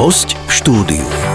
[0.00, 1.29] Host v štúdiu.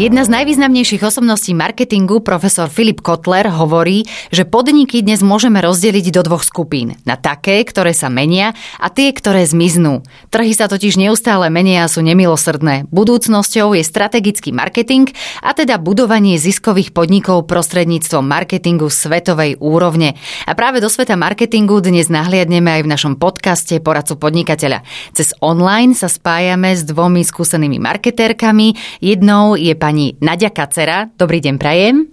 [0.00, 6.24] Jedna z najvýznamnejších osobností marketingu, profesor Filip Kotler, hovorí, že podniky dnes môžeme rozdeliť do
[6.24, 6.96] dvoch skupín.
[7.04, 10.00] Na také, ktoré sa menia a tie, ktoré zmiznú.
[10.32, 12.88] Trhy sa totiž neustále menia a sú nemilosrdné.
[12.88, 15.12] Budúcnosťou je strategický marketing
[15.44, 20.16] a teda budovanie ziskových podnikov prostredníctvom marketingu svetovej úrovne.
[20.48, 24.80] A práve do sveta marketingu dnes nahliadneme aj v našom podcaste Poradcu podnikateľa.
[25.12, 28.80] Cez online sa spájame s dvomi skúsenými marketérkami.
[29.04, 31.10] Jednou je pani pani Nadia Kacera.
[31.18, 32.06] Dobrý deň, prajem.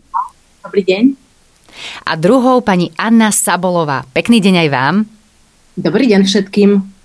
[0.65, 1.03] Dobrý deň.
[2.09, 4.01] A druhou pani Anna Sabolová.
[4.17, 4.95] Pekný deň aj vám.
[5.77, 6.96] Dobrý deň všetkým.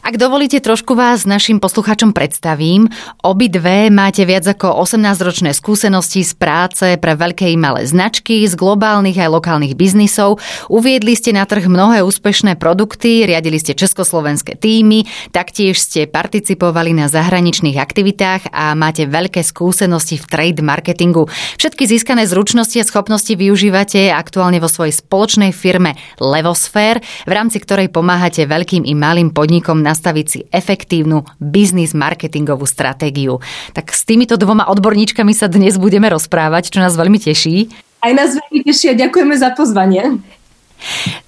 [0.00, 2.86] Ak dovolíte, trošku vás našim poslucháčom predstavím.
[3.24, 9.16] Obidve máte viac ako 18-ročné skúsenosti z práce pre veľké i malé značky, z globálnych
[9.16, 10.38] aj lokálnych biznisov.
[10.70, 17.10] Uviedli ste na trh mnohé úspešné produkty, riadili ste československé týmy, taktiež ste participovali na
[17.10, 21.26] zahraničných aktivitách a máte veľké skúsenosti v trade marketingu.
[21.56, 27.88] Všetky získané zručnosti a schopnosti využívate aktuálne vo svojej spoločnej firme Levosfér, v rámci ktorej
[27.88, 33.40] pomáhate veľkým i malým podnikom podnikom nastaviť si efektívnu biznis marketingovú stratégiu.
[33.72, 37.72] Tak s týmito dvoma odborníčkami sa dnes budeme rozprávať, čo nás veľmi teší.
[38.04, 40.20] Aj nás veľmi teší a ďakujeme za pozvanie.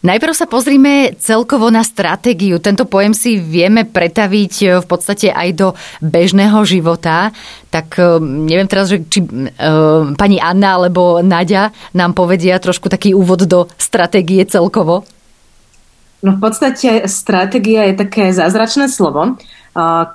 [0.05, 2.61] Najprv sa pozrime celkovo na stratégiu.
[2.61, 5.69] Tento pojem si vieme pretaviť e, v podstate aj do
[6.05, 7.33] bežného života.
[7.73, 13.17] Tak e, neviem teraz, že či uh, pani Anna alebo Nadia nám povedia trošku taký
[13.17, 15.09] úvod do stratégie celkovo.
[16.25, 19.37] No v podstate stratégia je také zázračné slovo,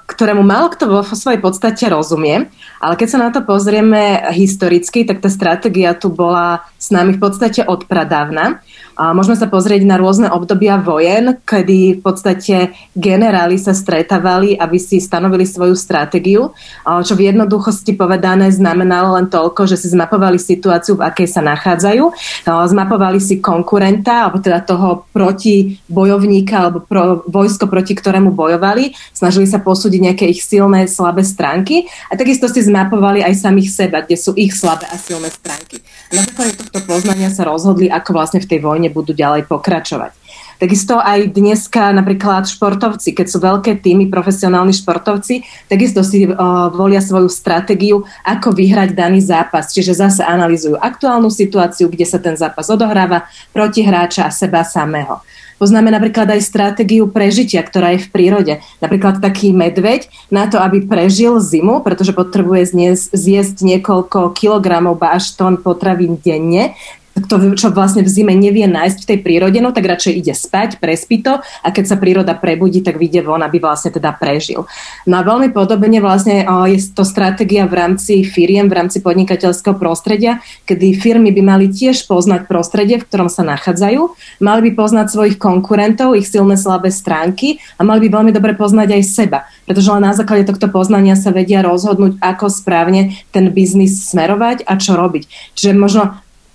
[0.10, 2.50] ktorému málo kto vo svojej podstate rozumie,
[2.82, 7.22] ale keď sa na to pozrieme historicky, tak tá stratégia tu bola s nami v
[7.22, 8.66] podstate od pradávna.
[8.91, 14.78] A môžeme sa pozrieť na rôzne obdobia vojen, kedy v podstate generáli sa stretávali, aby
[14.81, 16.52] si stanovili svoju stratégiu,
[16.84, 22.03] čo v jednoduchosti povedané znamenalo len toľko, že si zmapovali situáciu, v akej sa nachádzajú,
[22.46, 29.63] zmapovali si konkurenta, alebo teda toho protibojovníka, alebo pro, vojsko, proti ktorému bojovali, snažili sa
[29.63, 31.88] posúdiť nejaké ich silné, slabé stránky.
[32.12, 35.80] A takisto si zmapovali aj samých seba, kde sú ich slabé a silné stránky.
[36.12, 40.12] Na základe tohto poznania sa rozhodli, ako vlastne v tej vojne budú ďalej pokračovať.
[40.60, 45.42] Takisto aj dneska napríklad športovci, keď sú veľké týmy, profesionálni športovci,
[45.72, 49.72] takisto si uh, volia svoju stratégiu, ako vyhrať daný zápas.
[49.74, 55.24] Čiže zase analizujú aktuálnu situáciu, kde sa ten zápas odohráva, proti hráča a seba samého.
[55.62, 58.54] Poznáme napríklad aj stratégiu prežitia, ktorá je v prírode.
[58.82, 62.74] Napríklad taký medveď na to, aby prežil zimu, pretože potrebuje
[63.14, 66.74] zjesť niekoľko kilogramov až tón potravín denne,
[67.12, 70.80] to, čo vlastne v zime nevie nájsť v tej prírode, no tak radšej ide spať,
[70.80, 74.64] prespí to a keď sa príroda prebudí, tak vyjde von, aby vlastne teda prežil.
[75.04, 80.40] No a veľmi podobne vlastne je to stratégia v rámci firiem, v rámci podnikateľského prostredia,
[80.64, 84.02] kedy firmy by mali tiež poznať prostredie, v ktorom sa nachádzajú,
[84.40, 88.88] mali by poznať svojich konkurentov, ich silné slabé stránky a mali by veľmi dobre poznať
[88.88, 94.08] aj seba, pretože len na základe tohto poznania sa vedia rozhodnúť, ako správne ten biznis
[94.08, 95.54] smerovať a čo robiť.
[95.60, 96.04] Čiže možno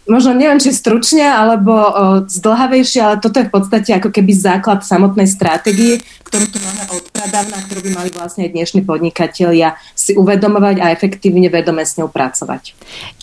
[0.07, 1.89] možno neviem, či stručne alebo o,
[2.27, 7.05] zdlhavejšie, ale toto je v podstate ako keby základ samotnej stratégie, ktorú tu máme od
[7.11, 12.11] pradávna, ktorú by mali vlastne aj dnešní podnikatelia si uvedomovať a efektívne vedome s ňou
[12.11, 12.75] pracovať.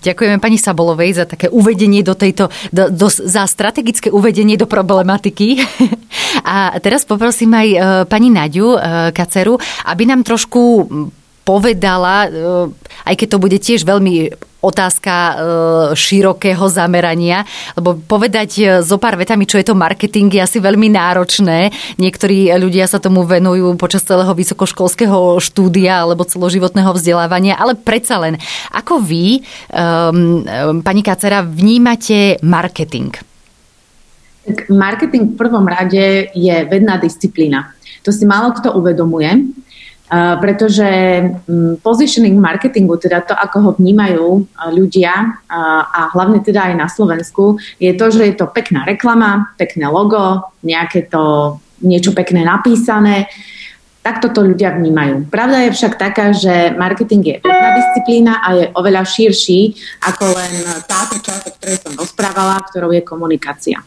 [0.03, 5.63] Ďakujeme pani Sabolovej za také uvedenie do tejto, do, do, za strategické uvedenie do problematiky.
[6.43, 7.77] A teraz poprosím aj e,
[8.09, 8.79] pani Naďu e,
[9.15, 9.55] Kaceru,
[9.87, 10.87] aby nám trošku
[11.47, 12.29] povedala, e,
[13.07, 15.33] aj keď to bude tiež veľmi otázka e,
[15.93, 17.43] širokého zamerania,
[17.75, 21.75] lebo povedať e, zo pár vetami, čo je to marketing, je asi veľmi náročné.
[21.99, 28.39] Niektorí ľudia sa tomu venujú počas celého vysokoškolského štúdia alebo celoživotného vzdelávania, ale predsa len,
[28.71, 29.43] ako vy,
[30.79, 33.11] pani Kacera, vnímate marketing?
[34.71, 37.71] Marketing v prvom rade je vedná disciplína.
[38.03, 39.31] To si málo kto uvedomuje
[40.13, 40.89] pretože
[41.25, 45.41] mm, positioning marketingu, teda to, ako ho vnímajú ľudia
[45.89, 50.43] a hlavne teda aj na Slovensku, je to, že je to pekná reklama, pekné logo,
[50.61, 53.27] nejaké to niečo pekné napísané,
[54.03, 55.31] Takto to ľudia vnímajú.
[55.31, 60.53] Pravda je však taká, že marketing je pekná disciplína a je oveľa širší ako len
[60.83, 63.79] táto časť, o ktorej som rozprávala, ktorou je komunikácia.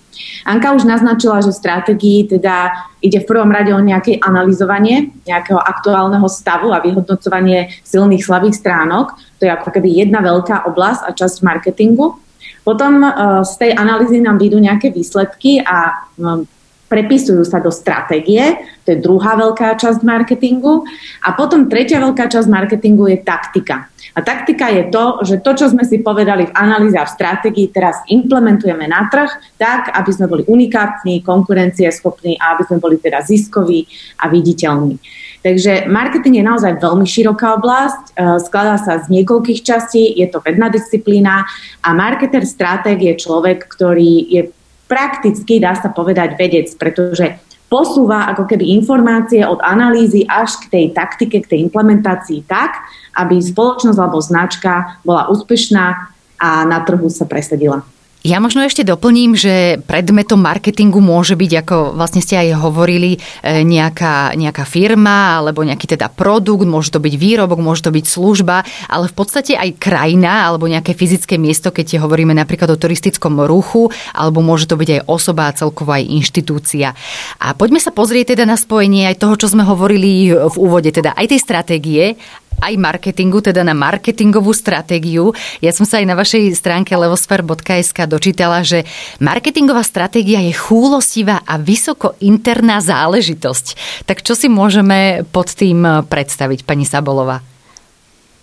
[0.49, 2.73] Anka už naznačila, že stratégii teda
[3.05, 9.13] ide v prvom rade o nejaké analyzovanie nejakého aktuálneho stavu a vyhodnocovanie silných, slabých stránok.
[9.37, 12.17] To je ako keby jedna veľká oblasť a časť marketingu.
[12.65, 16.49] Potom uh, z tej analýzy nám výjdu nejaké výsledky a um,
[16.87, 18.57] prepisujú sa do stratégie,
[18.87, 20.87] to je druhá veľká časť marketingu.
[21.27, 23.91] A potom tretia veľká časť marketingu je taktika.
[24.17, 27.75] A taktika je to, že to, čo sme si povedali v analýze a v stratégii,
[27.75, 29.29] teraz implementujeme na trh
[29.61, 33.85] tak, aby sme boli unikátni, konkurencieschopní a aby sme boli teda ziskoví
[34.23, 34.97] a viditeľní.
[35.47, 40.43] Takže marketing je naozaj veľmi široká oblasť, e, skladá sa z niekoľkých častí, je to
[40.43, 41.47] vedná disciplína
[41.87, 44.43] a marketer stratég je človek, ktorý je
[44.87, 50.85] prakticky, dá sa povedať, vedec, pretože posúva ako keby informácie od analýzy až k tej
[50.95, 52.79] taktike, k tej implementácii tak,
[53.19, 55.85] aby spoločnosť alebo značka bola úspešná
[56.37, 57.83] a na trhu sa presadila.
[58.27, 63.63] Ja možno ešte doplním, že predmetom marketingu môže byť, ako vlastne ste aj hovorili, e,
[63.63, 68.67] nejaká, nejaká firma alebo nejaký teda produkt, môže to byť výrobok, môže to byť služba,
[68.91, 73.95] ale v podstate aj krajina alebo nejaké fyzické miesto, keď hovoríme napríklad o turistickom ruchu,
[74.11, 76.99] alebo môže to byť aj osoba a celkovo aj inštitúcia.
[77.39, 81.15] A poďme sa pozrieť teda na spojenie aj toho, čo sme hovorili v úvode, teda
[81.15, 82.19] aj tej stratégie,
[82.61, 85.37] aj marketingu, teda na marketingovú stratégiu.
[85.61, 88.89] Ja som sa aj na vašej stránke levosfer.sk dočítala, že
[89.21, 93.67] marketingová stratégia je chúlostivá a vysoko interná záležitosť.
[94.09, 97.45] Tak čo si môžeme pod tým predstaviť, pani Sabolová?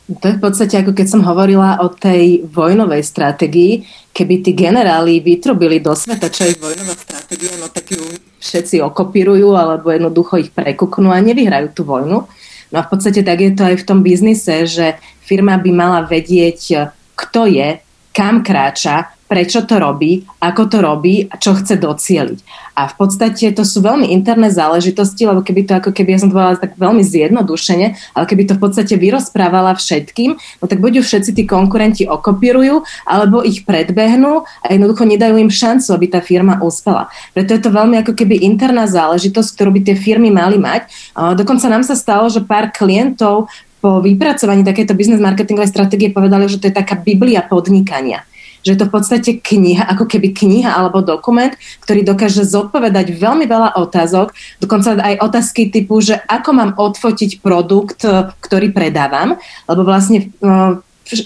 [0.03, 3.87] To je v podstate ako keď som hovorila o tej vojnovej stratégii.
[4.11, 8.03] Keby tí generáli vytrubili do sveta, čo je vojnová stratégia, no tak ju
[8.43, 12.27] všetci okopírujú alebo jednoducho ich prekuknú a nevyhrajú tú vojnu.
[12.73, 16.01] No a v podstate tak je to aj v tom biznise, že firma by mala
[16.09, 17.77] vedieť, kto je,
[18.09, 22.69] kam kráča, prečo to robí, ako to robí a čo chce docieliť.
[22.77, 26.29] A v podstate to sú veľmi interné záležitosti, lebo keby to ako keby, ja som
[26.29, 31.01] to povedala tak veľmi zjednodušene, ale keby to v podstate vyrozprávala všetkým, no tak buď
[31.01, 36.61] všetci tí konkurenti okopírujú, alebo ich predbehnú a jednoducho nedajú im šancu, aby tá firma
[36.61, 37.09] uspela.
[37.33, 40.93] Preto je to veľmi ako keby interná záležitosť, ktorú by tie firmy mali mať.
[41.17, 43.49] Dokonca nám sa stalo, že pár klientov
[43.81, 48.21] po vypracovaní takéto biznes marketingovej stratégie povedali, že to je taká biblia podnikania
[48.63, 51.51] že je to v podstate kniha, ako keby kniha alebo dokument,
[51.83, 54.31] ktorý dokáže zodpovedať veľmi veľa otázok,
[54.63, 58.07] dokonca aj otázky typu, že ako mám odfotiť produkt,
[58.39, 59.35] ktorý predávam,
[59.67, 60.31] lebo vlastne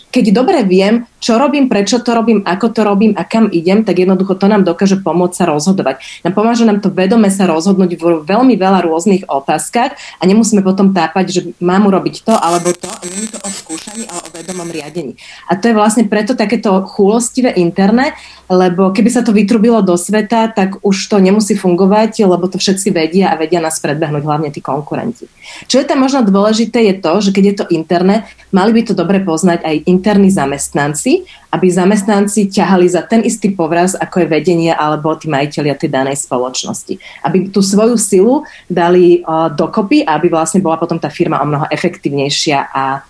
[0.09, 3.97] keď dobre viem, čo robím, prečo to robím, ako to robím a kam idem, tak
[3.97, 6.01] jednoducho to nám dokáže pomôcť sa rozhodovať.
[6.21, 10.93] Nám pomáže nám to vedome sa rozhodnúť v veľmi veľa rôznych otázkach a nemusíme potom
[10.93, 14.29] tápať, že mám urobiť to alebo to a nie je to o skúšaní, ale o
[14.29, 15.17] vedomom riadení.
[15.49, 18.13] A to je vlastne preto takéto chúlostivé interné,
[18.47, 22.93] lebo keby sa to vytrubilo do sveta, tak už to nemusí fungovať, lebo to všetci
[22.93, 25.25] vedia a vedia nás predbehnúť, hlavne tí konkurenti.
[25.67, 28.15] Čo je tam možno dôležité je to, že keď je to interné,
[28.53, 31.06] mali by to dobre poznať aj interní zamestnanci,
[31.53, 36.17] aby zamestnanci ťahali za ten istý povraz, ako je vedenie alebo tí majiteľia tej danej
[36.19, 36.99] spoločnosti.
[37.23, 39.23] Aby tú svoju silu dali
[39.55, 43.05] dokopy a aby vlastne bola potom tá firma o mnoho efektívnejšia a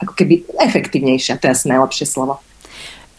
[0.00, 2.44] ako keby efektívnejšia, to je asi najlepšie slovo.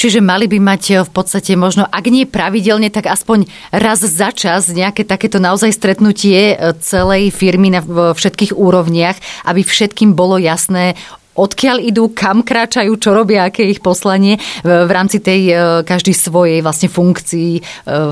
[0.02, 4.34] Čiže mali by mať eh, v podstate možno, ak nie pravidelne, tak aspoň raz za
[4.34, 10.98] čas nejaké takéto naozaj stretnutie eh, celej firmy na všetkých úrovniach, aby všetkým bolo jasné,
[11.36, 15.56] odkiaľ idú, kam kráčajú, čo robia, aké je ich poslanie v rámci tej e,
[15.88, 17.62] každej svojej vlastne funkcii e,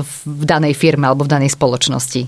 [0.08, 2.24] v danej firme alebo v danej spoločnosti.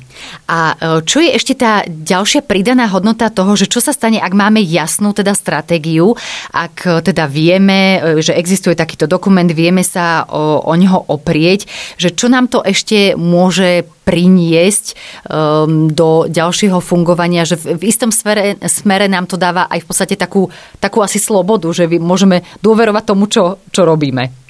[0.53, 4.37] A e, čo je ešte tá ďalšia pridaná hodnota toho, že čo sa stane, ak
[4.37, 6.13] máme jasnú teda stratégiu,
[6.53, 11.65] ak teda vieme, že existuje takýto dokument, vieme sa o, o neho oprieť,
[11.97, 14.87] že čo nám to ešte môže priniesť
[15.31, 19.87] um, do ďalšieho fungovania, že v, v istom smere, smere nám to dáva aj v
[19.87, 20.51] podstate takú,
[20.83, 24.43] takú asi slobodu, že môžeme dôverovať tomu, čo, čo robíme.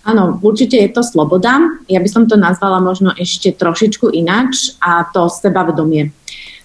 [0.00, 1.60] Áno, určite je to sloboda.
[1.84, 6.08] Ja by som to nazvala možno ešte trošičku ináč a to sebavedomie.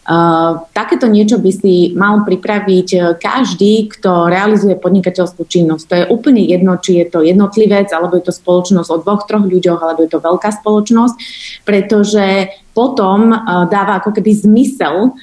[0.05, 5.83] Uh, takéto niečo by si mal pripraviť uh, každý, kto realizuje podnikateľskú činnosť.
[5.89, 9.49] To je úplne jedno, či je to jednotlivec, alebo je to spoločnosť o dvoch, troch
[9.49, 11.15] ľuďoch, alebo je to veľká spoločnosť,
[11.65, 15.17] pretože potom uh, dáva ako keby zmysel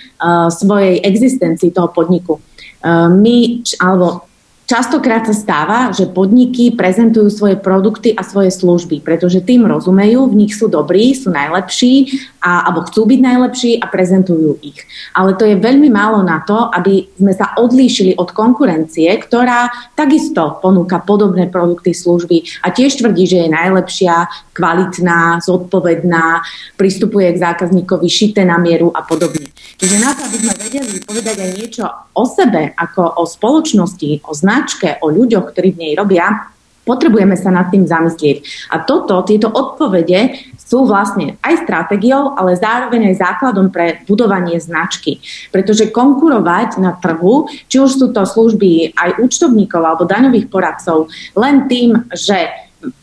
[0.51, 2.43] svojej existencii toho podniku.
[2.83, 4.27] My, alebo
[4.63, 10.39] Častokrát sa stáva, že podniky prezentujú svoje produkty a svoje služby, pretože tým rozumejú, v
[10.47, 14.79] nich sú dobrí, sú najlepší a, alebo chcú byť najlepší a prezentujú ich.
[15.19, 19.67] Ale to je veľmi málo na to, aby sme sa odlíšili od konkurencie, ktorá
[19.99, 26.39] takisto ponúka podobné produkty, služby a tiež tvrdí, že je najlepšia, kvalitná, zodpovedná,
[26.79, 29.51] pristupuje k zákazníkovi šité na mieru a podobne.
[29.77, 34.33] Čiže na to, aby sme vedeli povedať aj niečo o sebe, ako o spoločnosti, o
[34.63, 36.47] značke, o ľuďoch, ktorí v nej robia,
[36.83, 38.67] Potrebujeme sa nad tým zamyslieť.
[38.75, 45.23] A toto, tieto odpovede sú vlastne aj stratégiou, ale zároveň aj základom pre budovanie značky.
[45.55, 51.07] Pretože konkurovať na trhu, či už sú to služby aj účtovníkov alebo daňových poradcov,
[51.39, 52.51] len tým, že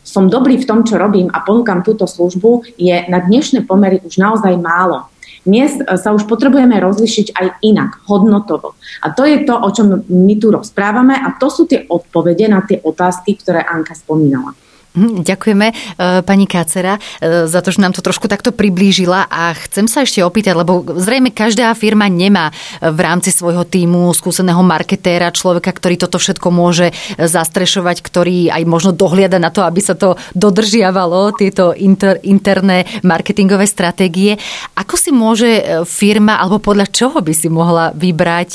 [0.04, 4.20] som dobrý v tom, čo robím a ponúkam túto službu, je na dnešné pomery už
[4.20, 5.08] naozaj málo.
[5.44, 8.76] Dnes e, sa už potrebujeme rozlišiť aj inak, hodnotovo.
[9.00, 12.60] A to je to, o čom my tu rozprávame a to sú tie odpovede na
[12.64, 14.52] tie otázky, ktoré Anka spomínala.
[14.90, 15.74] Hm, ďakujeme e,
[16.26, 20.18] pani Kácera e, za to, že nám to trošku takto priblížila a chcem sa ešte
[20.18, 22.50] opýtať, lebo zrejme každá firma nemá
[22.82, 26.90] v rámci svojho týmu skúseného marketéra, človeka, ktorý toto všetko môže
[27.22, 33.70] zastrešovať, ktorý aj možno dohliada na to, aby sa to dodržiavalo, tieto inter, interné marketingové
[33.70, 34.42] stratégie.
[34.74, 38.52] Ako si môže e, firma, alebo podľa čoho by si mohla vybrať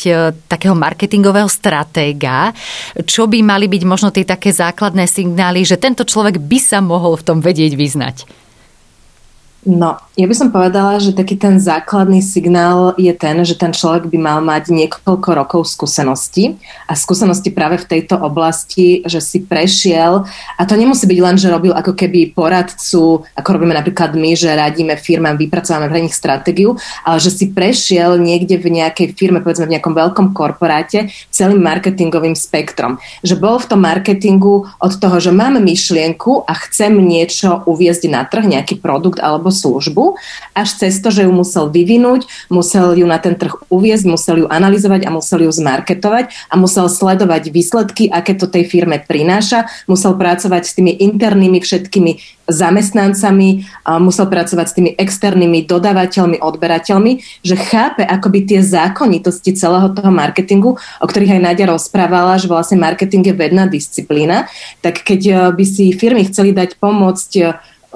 [0.51, 2.51] takého marketingového stratéga?
[3.07, 6.81] Čo by mali byť možno tie také základné signály, že tento človek človek by sa
[6.81, 8.25] mohol v tom vedieť vyznať?
[9.69, 14.07] No, ja by som povedala, že taký ten základný signál je ten, že ten človek
[14.07, 16.55] by mal mať niekoľko rokov skúsenosti
[16.87, 20.23] a skúsenosti práve v tejto oblasti, že si prešiel
[20.55, 24.55] a to nemusí byť len, že robil ako keby poradcu, ako robíme napríklad my, že
[24.55, 29.67] radíme firmám, vypracovávame pre nich stratégiu, ale že si prešiel niekde v nejakej firme, povedzme
[29.67, 33.03] v nejakom veľkom korporáte celým marketingovým spektrom.
[33.19, 38.23] Že bol v tom marketingu od toho, že mám myšlienku a chcem niečo uviezť na
[38.23, 40.04] trh, nejaký produkt alebo službu,
[40.53, 44.47] až cez to, že ju musel vyvinúť, musel ju na ten trh uviezť, musel ju
[44.47, 50.13] analyzovať a musel ju zmarketovať a musel sledovať výsledky, aké to tej firme prináša, musel
[50.13, 53.65] pracovať s tými internými všetkými zamestnancami,
[53.97, 60.77] musel pracovať s tými externými dodávateľmi, odberateľmi, že chápe akoby tie zákonitosti celého toho marketingu,
[60.77, 64.45] o ktorých aj Nadia rozprávala, že vlastne marketing je vedná disciplína,
[64.85, 67.43] tak keď e, by si firmy chceli dať pomôcť e,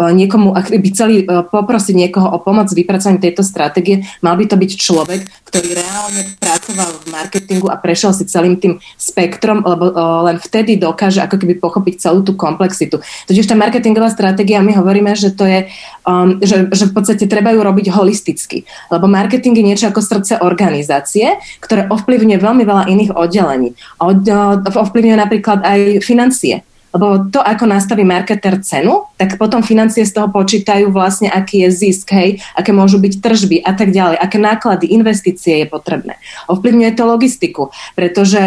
[0.07, 4.47] niekomu, ak by chceli e, poprosiť niekoho o pomoc s vypracovaním tejto stratégie, mal by
[4.47, 9.91] to byť človek, ktorý reálne pracoval v marketingu a prešiel si celým tým spektrom, lebo
[9.91, 9.93] e,
[10.31, 13.03] len vtedy dokáže ako keby pochopiť celú tú komplexitu.
[13.27, 15.67] Totiž tá marketingová stratégia, my hovoríme, že to je,
[16.07, 20.39] um, že, že v podstate treba ju robiť holisticky, lebo marketing je niečo ako srdce
[20.39, 23.75] organizácie, ktoré ovplyvňuje veľmi veľa iných oddelení.
[23.99, 24.23] Od,
[24.63, 30.31] ovplyvňuje napríklad aj financie lebo to, ako nastaví marketer cenu, tak potom financie z toho
[30.31, 34.95] počítajú vlastne, aký je zisk, hej, aké môžu byť tržby a tak ďalej, aké náklady,
[34.95, 36.15] investície je potrebné.
[36.47, 37.63] Ovplyvňuje to logistiku,
[37.99, 38.39] pretože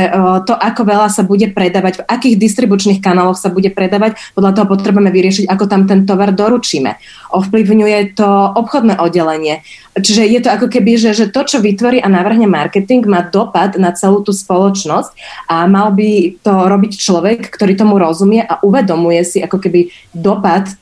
[0.48, 4.66] to, ako veľa sa bude predávať, v akých distribučných kanáloch sa bude predávať, podľa toho
[4.66, 6.96] potrebujeme vyriešiť, ako tam ten tovar doručíme.
[7.36, 9.60] Ovplyvňuje to obchodné oddelenie.
[9.92, 13.76] Čiže je to ako keby, že, že to, čo vytvorí a navrhne marketing, má dopad
[13.76, 15.12] na celú tú spoločnosť
[15.52, 20.72] a mal by to robiť človek, ktorý tomu rozumie a uvedomuje si ako keby dopad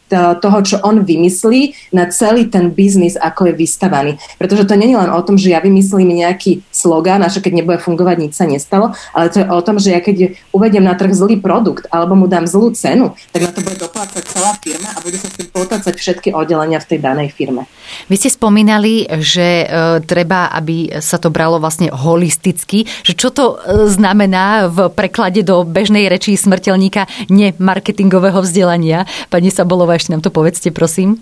[0.42, 4.12] toho, čo on vymyslí na celý ten biznis, ako je vystavaný.
[4.36, 8.16] Pretože to je len o tom, že ja vymyslím nejaký slogán a keď nebude fungovať,
[8.18, 11.38] nič sa nestalo, ale to je o tom, že ja keď uvediem na trh zlý
[11.38, 15.16] produkt alebo mu dám zlú cenu, tak na to bude doplácať celá firma a bude
[15.16, 17.64] sa s tým potlácať všetky oddelenia v tej danej firme.
[18.10, 19.66] Vy ste spomínali, že e,
[20.04, 25.62] treba, aby sa to bralo vlastne holisticky, že čo to e, znamená v preklade do
[25.62, 29.08] bežnej reči smrteľníka nemarketingového vzdelania.
[29.32, 31.16] Pani Sabolová, ešte nám to povedzte, prosím.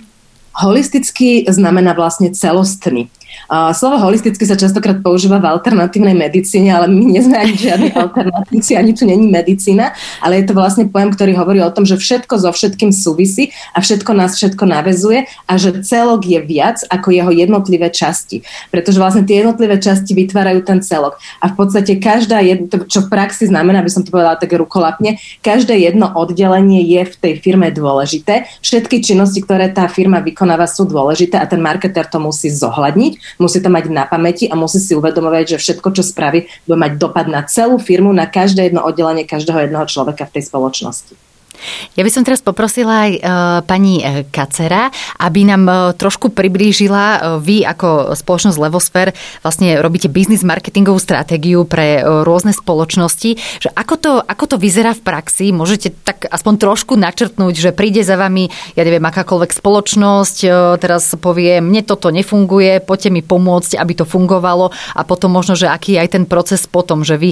[0.59, 3.07] Holisticky znamená vlastne celostný.
[3.49, 8.76] Slovo holisticky sa častokrát používa v alternatívnej medicíne, ale my nie sme ani žiadne alternatívci,
[8.76, 12.35] ani tu není medicína, ale je to vlastne pojem, ktorý hovorí o tom, že všetko
[12.40, 17.33] so všetkým súvisí a všetko nás všetko navezuje a že celok je viac ako jeho
[17.33, 18.45] jednotlivé časti.
[18.68, 21.16] Pretože vlastne tie jednotlivé časti vytvárajú ten celok.
[21.40, 25.16] A v podstate každá, jedno, čo v praxi znamená, aby som to povedala tak rukolapne,
[25.40, 28.49] každé jedno oddelenie je v tej firme dôležité.
[28.61, 33.61] Všetky činnosti, ktoré tá firma vykonáva, sú dôležité a ten marketer to musí zohľadniť musí
[33.61, 37.28] to mať na pamäti a musí si uvedomovať, že všetko, čo spraví, bude mať dopad
[37.28, 41.12] na celú firmu, na každé jedno oddelenie každého jedného človeka v tej spoločnosti.
[41.97, 43.21] Ja by som teraz poprosila aj e,
[43.67, 44.91] pani e, Kacera,
[45.23, 49.09] aby nám e, trošku priblížila vy ako spoločnosť Levosfér
[49.43, 53.31] vlastne robíte biznis marketingovú stratégiu pre rôzne spoločnosti,
[53.62, 58.03] že ako to, ako to vyzerá v praxi, môžete tak aspoň trošku načrtnúť, že príde
[58.03, 60.37] za vami, ja neviem, akákoľvek spoločnosť,
[60.83, 64.71] teraz povie, mne toto nefunguje, poďte mi pomôcť, aby to fungovalo.
[64.95, 67.31] A potom možno, že aký je aj ten proces potom, že vy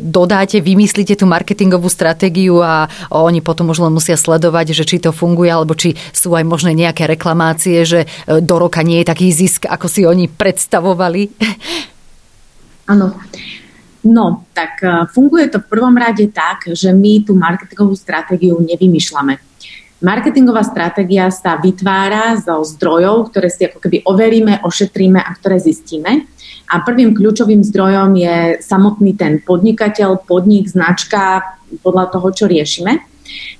[0.00, 5.02] dodáte, vymyslíte tú marketingovú stratégiu a oni oni potom už len musia sledovať, že či
[5.02, 9.10] to funguje, alebo či sú aj možné nejaké reklamácie, že e, do roka nie je
[9.10, 11.22] taký zisk, ako si oni predstavovali.
[12.94, 13.18] Áno.
[14.04, 14.84] No, tak
[15.16, 19.40] funguje to v prvom rade tak, že my tú marketingovú stratégiu nevymýšľame.
[20.04, 26.28] Marketingová stratégia sa vytvára zo zdrojov, ktoré si ako keby overíme, ošetríme a ktoré zistíme.
[26.68, 33.13] A prvým kľúčovým zdrojom je samotný ten podnikateľ, podnik, značka, podľa toho, čo riešime.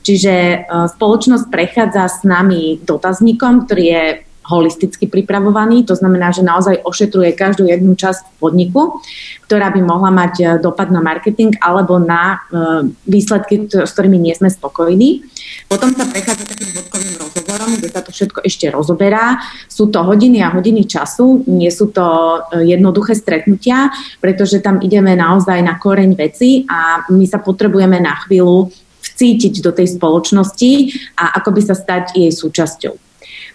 [0.04, 0.56] Čiže e,
[0.92, 4.04] spoločnosť prechádza s nami dotazníkom, ktorý je
[4.44, 9.00] holisticky pripravovaný, to znamená, že naozaj ošetruje každú jednu časť podniku,
[9.48, 14.36] ktorá by mohla mať e, dopad na marketing alebo na e, výsledky, s ktorými nie
[14.36, 15.24] sme spokojní.
[15.64, 19.40] Potom sa prechádza takým bodkovým rozhovorom, kde sa to všetko ešte rozoberá.
[19.64, 22.04] Sú to hodiny a hodiny času, nie sú to
[22.52, 23.88] jednoduché stretnutia,
[24.20, 28.68] pretože tam ideme naozaj na koreň veci a my sa potrebujeme na chvíľu
[29.04, 30.72] vcítiť do tej spoločnosti
[31.20, 32.94] a ako by sa stať jej súčasťou.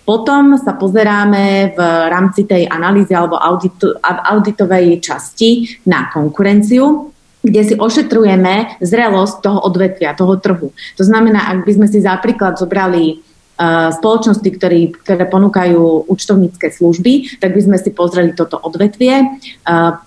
[0.05, 1.79] Potom sa pozeráme v
[2.09, 7.13] rámci tej analýzy alebo audit, auditovej časti na konkurenciu,
[7.45, 10.73] kde si ošetrujeme zrelosť toho odvetvia, toho trhu.
[10.97, 13.21] To znamená, ak by sme si za príklad zobrali
[13.59, 19.35] spoločnosti, ktorí, ktoré ponúkajú účtovnícke služby, tak by sme si pozreli toto odvetvie,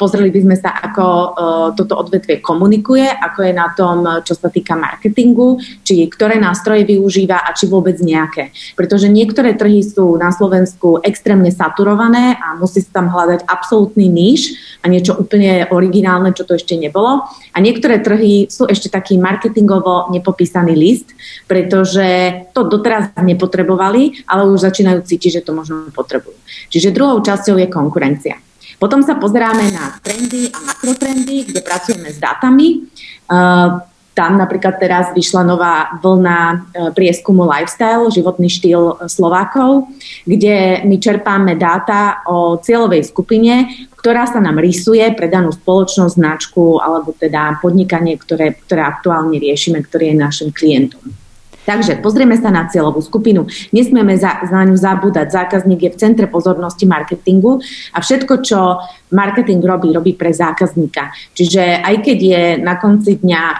[0.00, 1.30] pozreli by sme sa, ako eh,
[1.76, 7.44] toto odvetvie komunikuje, ako je na tom, čo sa týka marketingu, či ktoré nástroje využíva
[7.44, 8.56] a či vôbec nejaké.
[8.72, 14.56] Pretože niektoré trhy sú na Slovensku extrémne saturované a musí sa tam hľadať absolútny níž
[14.80, 17.28] a niečo úplne originálne, čo to ešte nebolo.
[17.52, 21.12] A niektoré trhy sú ešte taký marketingovo nepopísaný list,
[21.44, 26.38] pretože to doteraz nepopísaný nepotrebovali, ale už začínajú cítiť, že to možno potrebujú.
[26.70, 28.38] Čiže druhou časťou je konkurencia.
[28.78, 32.86] Potom sa pozeráme na trendy a makrotrendy, kde pracujeme s dátami.
[33.26, 33.82] Uh,
[34.12, 36.58] tam napríklad teraz vyšla nová vlna uh,
[36.90, 39.86] prieskumu lifestyle, životný štýl Slovákov,
[40.26, 46.82] kde my čerpáme dáta o cieľovej skupine, ktorá sa nám rysuje pre danú spoločnosť, značku
[46.82, 51.21] alebo teda podnikanie, ktoré, ktoré aktuálne riešime, ktoré je našim klientom.
[51.62, 53.46] Takže pozrieme sa na cieľovú skupinu.
[53.70, 55.30] Nesmieme za, za ňu zabúdať.
[55.30, 57.62] Zákazník je v centre pozornosti marketingu
[57.94, 58.82] a všetko, čo
[59.14, 61.14] marketing robí, robí pre zákazníka.
[61.38, 63.58] Čiže aj keď je na konci dňa uh,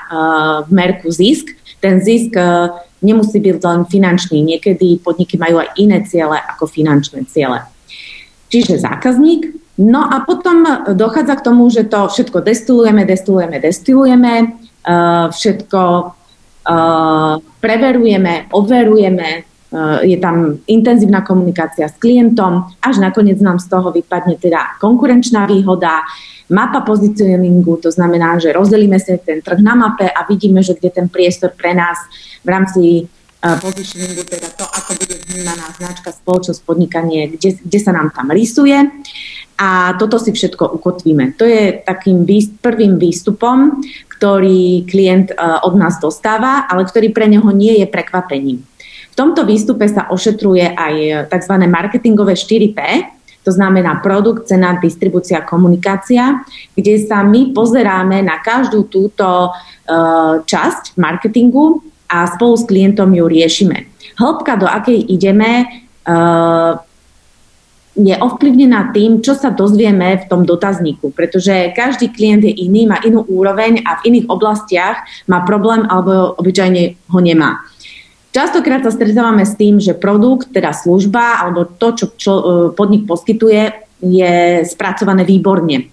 [0.67, 2.75] v merku zisk, ten zisk uh,
[3.07, 4.43] nemusí byť len finančný.
[4.43, 7.63] Niekedy podniky majú aj iné ciele ako finančné ciele.
[8.51, 9.63] Čiže zákazník.
[9.79, 14.33] No a potom dochádza k tomu, že to všetko destilujeme, destilujeme, destilujeme,
[14.91, 15.81] uh, všetko
[17.61, 24.39] preverujeme, overujeme, uh, je tam intenzívna komunikácia s klientom, až nakoniec nám z toho vypadne
[24.39, 26.07] teda konkurenčná výhoda,
[26.53, 30.91] mapa pozicioningu, to znamená, že rozdelíme si ten trh na mape a vidíme, že kde
[30.91, 31.97] ten priestor pre nás
[32.45, 32.83] v rámci
[33.43, 38.31] uh, positioningu, teda to, ako bude vnímaná značka, spoločnosť, podnikanie, kde, kde sa nám tam
[38.31, 38.87] rysuje.
[39.63, 41.39] A toto si všetko ukotvíme.
[41.39, 42.27] To je takým
[42.59, 43.79] prvým výstupom,
[44.11, 48.59] ktorý klient e, od nás dostáva, ale ktorý pre neho nie je prekvapením.
[49.13, 51.55] V tomto výstupe sa ošetruje aj tzv.
[51.71, 52.81] marketingové 4P,
[53.43, 56.43] to znamená produkt, cena, distribúcia, komunikácia,
[56.79, 63.27] kde sa my pozeráme na každú túto uh, časť marketingu a spolu s klientom ju
[63.27, 63.91] riešime.
[64.15, 65.67] Hĺbka, do akej ideme,
[66.07, 66.79] uh,
[67.93, 72.97] je ovplyvnená tým, čo sa dozvieme v tom dotazníku, pretože každý klient je iný, má
[73.05, 77.61] inú úroveň a v iných oblastiach má problém alebo obyčajne ho nemá.
[78.33, 82.33] Častokrát sa stretávame s tým, že produkt, teda služba alebo to, čo, čo
[82.73, 85.93] podnik poskytuje, je spracované výborne.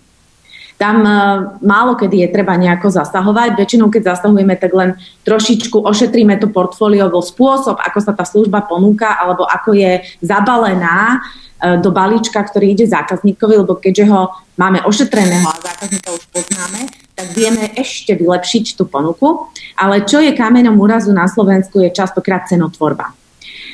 [0.80, 1.12] Tam e,
[1.60, 3.60] málo kedy je treba nejako zasahovať.
[3.60, 4.96] Väčšinou, keď zasahujeme, tak len
[5.28, 11.20] trošičku ošetríme to portfóliový spôsob, ako sa tá služba ponúka alebo ako je zabalená
[11.60, 16.88] E, do balíčka, ktorý ide zákazníkovi, lebo keďže ho máme ošetreného a zákazníka už poznáme,
[17.12, 19.52] tak vieme ešte vylepšiť tú ponuku.
[19.76, 23.12] Ale čo je kameňom úrazu na Slovensku je častokrát cenotvorba.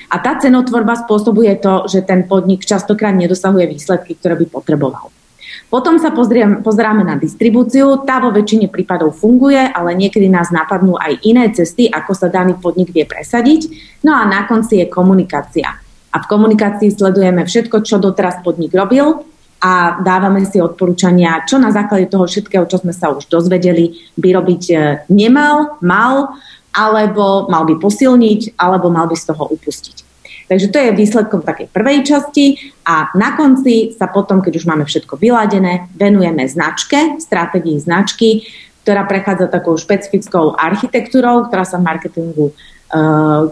[0.10, 5.13] A tá cenotvorba spôsobuje to, že ten podnik častokrát nedosahuje výsledky, ktoré by potreboval.
[5.69, 10.95] Potom sa pozriem, pozeráme na distribúciu, tá vo väčšine prípadov funguje, ale niekedy nás napadnú
[10.95, 13.67] aj iné cesty, ako sa daný podnik vie presadiť.
[14.06, 19.28] No a na konci je komunikácia a v komunikácii sledujeme všetko, čo doteraz podnik robil
[19.60, 24.30] a dávame si odporúčania, čo na základe toho všetkého, čo sme sa už dozvedeli, by
[24.32, 24.75] robiť e,
[25.12, 26.39] nemal, mal,
[26.71, 30.14] alebo mal by posilniť, alebo mal by z toho upustiť.
[30.45, 32.45] Takže to je výsledkom takej prvej časti
[32.86, 38.45] a na konci sa potom, keď už máme všetko vyladené, venujeme značke, stratégii značky,
[38.86, 43.49] ktorá prechádza takou špecifickou architektúrou, ktorá sa v marketingu uh,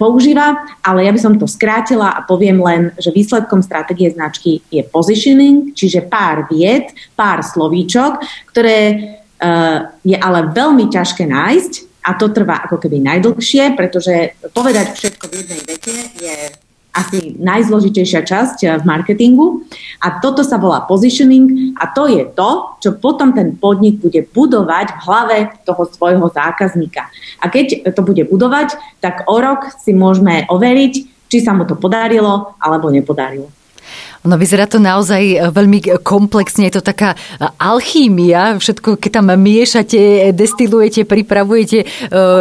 [0.00, 4.80] používa, ale ja by som to skrátila a poviem len, že výsledkom stratégie značky je
[4.88, 12.30] positioning, čiže pár vied, pár slovíčok, ktoré uh, je ale veľmi ťažké nájsť a to
[12.32, 16.36] trvá ako keby najdlhšie, pretože povedať všetko v jednej vete je
[16.98, 19.62] asi najzložitejšia časť eh, v marketingu.
[20.02, 22.50] A toto sa volá positioning a to je to,
[22.82, 27.06] čo potom ten podnik bude budovať v hlave toho svojho zákazníka.
[27.38, 30.94] A keď to bude budovať, tak o rok si môžeme overiť,
[31.28, 33.57] či sa mu to podarilo alebo nepodarilo.
[34.26, 39.30] No vyzerá to naozaj e, veľmi komplexne, je to taká e, alchímia, všetko, keď tam
[39.30, 41.86] miešate, destilujete, pripravujete, e,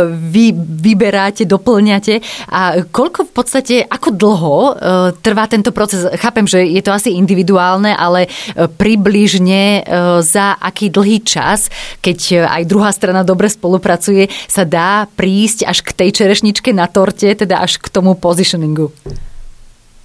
[0.10, 2.26] vy, vyberáte, doplňate.
[2.50, 4.58] A koľko v podstate, ako dlho
[5.22, 6.08] trvá tento proces?
[6.18, 9.84] Chápem, že je to asi individuálne, ale približne
[10.24, 15.94] za aký dlhý čas, keď aj druhá strana dobre spolupracuje, sa dá prísť až k
[15.94, 18.94] tej čerešničke na torte, teda až k tomu positioningu?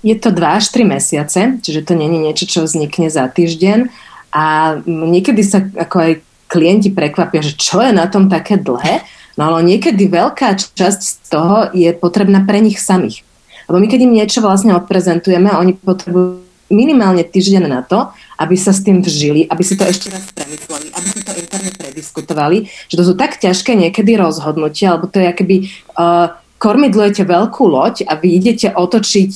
[0.02, 3.86] Je to 2 až 3 mesiace, čiže to není niečo, čo vznikne za týždeň
[4.34, 6.12] a niekedy sa ako aj
[6.50, 9.04] klienti prekvapia, že čo je na tom také dlhé,
[9.38, 13.24] no ale niekedy veľká časť z toho je potrebná pre nich samých.
[13.70, 18.08] Lebo my keď im niečo vlastne odprezentujeme, oni potrebujú minimálne týždeň na to,
[18.40, 21.72] aby sa s tým vžili, aby si to ešte raz premysleli, aby si to interne
[21.76, 25.56] prediskutovali, že to sú tak ťažké niekedy rozhodnutia, alebo to je akoby
[26.00, 29.32] uh, kormidlujete veľkú loď a vy idete otočiť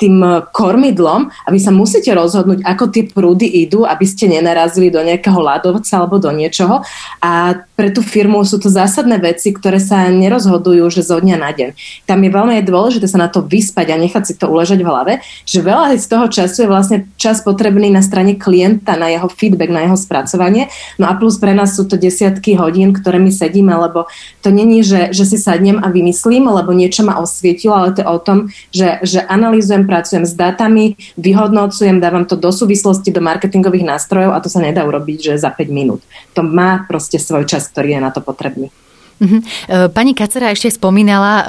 [0.00, 4.88] tým e, kormidlom a vy sa musíte rozhodnúť, ako tie prúdy idú, aby ste nenarazili
[4.88, 6.80] do nejakého ľadovca alebo do niečoho.
[7.20, 11.52] A pre tú firmu sú to zásadné veci, ktoré sa nerozhodujú že zo dňa na
[11.52, 11.68] deň.
[12.08, 15.12] Tam je veľmi dôležité sa na to vyspať a nechať si to uležať v hlave,
[15.44, 19.68] že veľa z toho času je vlastne čas potrebný na strane klienta, na jeho feedback,
[19.68, 20.72] na jeho spracovanie.
[20.96, 24.08] No a plus pre nás sú to desiatky hodín, ktoré my sedíme, lebo
[24.40, 28.08] to není, že, že si sadnem a vymyslím, lebo niečo ma osvietilo, ale to je
[28.08, 28.38] o tom,
[28.72, 34.40] že, že analýzujem pracujem s datami, vyhodnocujem, dávam to do súvislosti, do marketingových nástrojov a
[34.40, 36.00] to sa nedá urobiť, že za 5 minút.
[36.32, 38.72] To má proste svoj čas, ktorý je na to potrebný.
[39.20, 39.38] Mhm.
[39.68, 41.44] E, pani Kacera ešte spomínala e,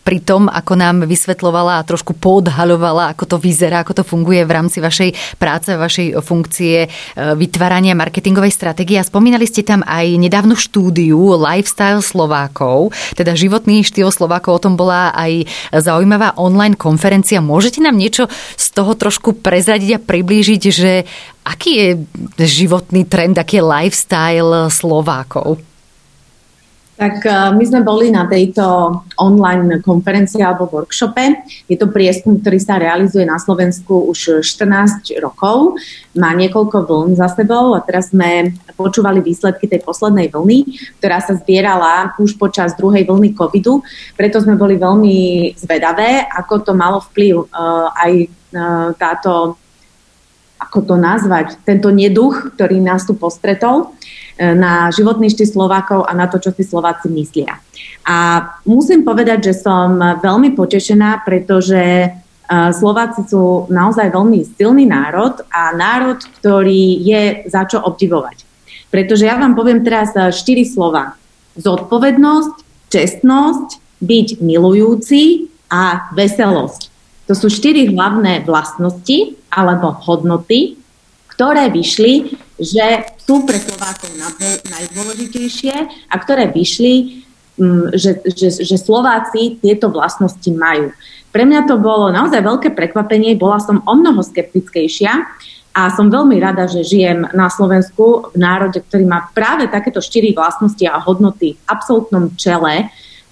[0.00, 4.54] pri tom, ako nám vysvetlovala a trošku podhaľovala, ako to vyzerá, ako to funguje v
[4.56, 6.88] rámci vašej práce, vašej funkcie e,
[7.36, 8.96] vytvárania marketingovej stratégie.
[8.96, 14.56] A spomínali ste tam aj nedávnu štúdiu Lifestyle Slovákov, teda životný štýl Slovákov.
[14.56, 15.44] O tom bola aj
[15.76, 17.44] zaujímavá online konferencia.
[17.44, 21.04] Môžete nám niečo z toho trošku prezradiť a priblížiť, že
[21.44, 21.88] aký je
[22.48, 25.69] životný trend, aký je lifestyle Slovákov?
[27.00, 28.60] Tak e, my sme boli na tejto
[29.16, 31.48] online konferencii alebo workshope.
[31.64, 35.80] Je to prieskum, ktorý sa realizuje na Slovensku už 14 rokov.
[36.12, 41.40] Má niekoľko vln za sebou a teraz sme počúvali výsledky tej poslednej vlny, ktorá sa
[41.40, 43.80] zbierala už počas druhej vlny covidu.
[44.12, 45.16] Preto sme boli veľmi
[45.56, 49.56] zvedavé, ako to malo vplyv uh, aj uh, táto
[50.60, 53.96] ako to nazvať, tento neduch, ktorý nás tu postretol
[54.40, 57.60] na životný štýl Slovákov a na to, čo si Slováci myslia.
[58.08, 62.08] A musím povedať, že som veľmi potešená, pretože e,
[62.50, 68.48] Slováci sú naozaj veľmi silný národ a národ, ktorý je za čo obdivovať.
[68.88, 71.14] Pretože ja vám poviem teraz e, štyri slova.
[71.60, 73.68] Zodpovednosť, čestnosť,
[74.00, 76.89] byť milujúci a veselosť.
[77.30, 80.74] To sú štyri hlavné vlastnosti alebo hodnoty,
[81.30, 84.12] ktoré vyšli že sú pre Slovákov
[84.68, 85.74] najdôležitejšie
[86.12, 87.24] a ktoré vyšli,
[87.56, 90.92] mm, že, že, že Slováci tieto vlastnosti majú.
[91.32, 95.12] Pre mňa to bolo naozaj veľké prekvapenie, bola som o mnoho skeptickejšia
[95.72, 100.36] a som veľmi rada, že žijem na Slovensku v národe, ktorý má práve takéto štyri
[100.36, 102.86] vlastnosti a hodnoty v absolútnom čele e,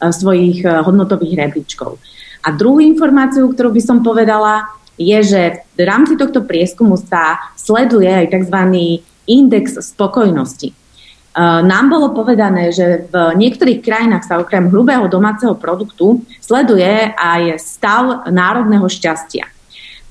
[0.08, 2.00] svojich e, hodnotových rebríčkov.
[2.42, 5.42] A druhú informáciu, ktorú by som povedala, je, že
[5.78, 8.58] v rámci tohto prieskumu sa sleduje aj tzv
[9.30, 10.74] index spokojnosti.
[10.74, 10.74] E,
[11.62, 18.26] nám bolo povedané, že v niektorých krajinách sa okrem hrubého domáceho produktu sleduje aj stav
[18.26, 19.46] národného šťastia.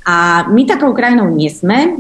[0.08, 1.92] A my takou krajinou nie sme, e,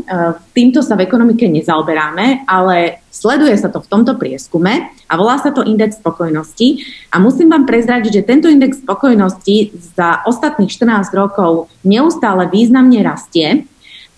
[0.55, 5.49] týmto sa v ekonomike nezaoberáme, ale sleduje sa to v tomto prieskume a volá sa
[5.49, 6.85] to index spokojnosti.
[7.09, 13.65] A musím vám prezrať, že tento index spokojnosti za ostatných 14 rokov neustále významne rastie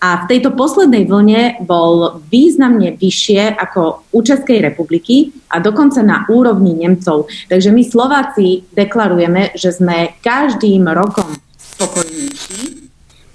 [0.00, 6.24] a v tejto poslednej vlne bol významne vyššie ako u Českej republiky a dokonca na
[6.32, 7.28] úrovni Nemcov.
[7.52, 11.28] Takže my Slováci deklarujeme, že sme každým rokom
[11.76, 12.88] spokojnejší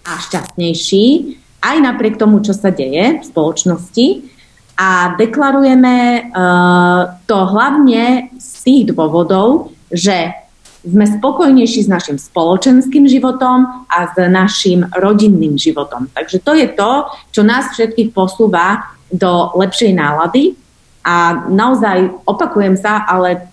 [0.10, 1.06] a šťastnejší,
[1.66, 4.35] aj napriek tomu, čo sa deje v spoločnosti.
[4.76, 10.36] A deklarujeme uh, to hlavne z tých dôvodov, že
[10.86, 16.12] sme spokojnejší s našim spoločenským životom a s našim rodinným životom.
[16.14, 16.92] Takže to je to,
[17.34, 20.54] čo nás všetkých posúva do lepšej nálady
[21.02, 23.50] a naozaj opakujem sa, ale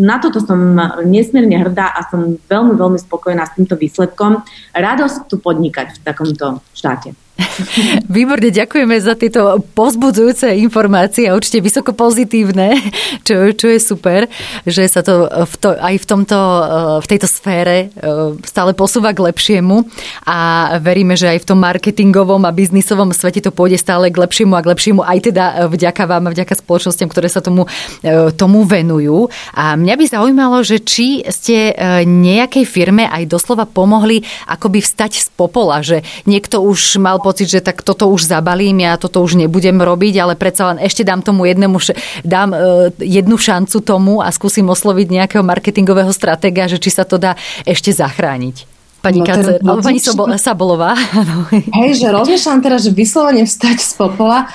[0.00, 0.56] na toto som
[1.04, 4.40] nesmierne hrdá a som veľmi, veľmi spokojná s týmto výsledkom.
[4.72, 7.12] Radosť tu podnikať v takomto štáte.
[8.14, 12.76] Výborne, ďakujeme za tieto pozbudzujúce informácie a určite vysoko pozitívne,
[13.26, 14.26] čo, čo je super,
[14.66, 16.38] že sa to, v to aj v, tomto,
[17.00, 19.86] v tejto sfére e, stále posúva k lepšiemu
[20.26, 20.38] a
[20.80, 24.64] veríme, že aj v tom marketingovom a biznisovom svete to pôjde stále k lepšiemu a
[24.64, 27.66] k lepšiemu aj teda vďaka vám a vďaka spoločnostiam, ktoré sa tomu,
[28.36, 29.28] tomu venujú.
[29.54, 31.72] A mňa by zaujímalo, že či ste
[32.04, 37.62] nejakej firme aj doslova pomohli akoby vstať z popola, že niekto už mal pocit, že
[37.62, 41.46] tak toto už zabalím, ja toto už nebudem robiť, ale predsa len ešte dám tomu
[41.46, 41.78] jednému,
[42.26, 42.58] dám uh,
[42.98, 47.94] jednu šancu tomu a skúsim osloviť nejakého marketingového stratéga, že či sa to dá ešte
[47.94, 48.66] zachrániť.
[49.00, 50.00] Pani no, Kace, alebo pani
[50.36, 50.92] Sabolová.
[51.80, 54.50] Hej, že rozmýšľam teraz, že vyslovene vstať z popola.